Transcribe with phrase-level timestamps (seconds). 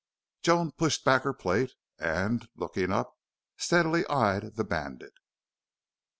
[0.41, 3.19] Joan pushed back her plate and, looking up,
[3.55, 5.13] steadily eyed the bandit.